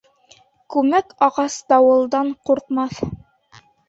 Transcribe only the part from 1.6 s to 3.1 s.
дауылдан ҡурҡмаҫ.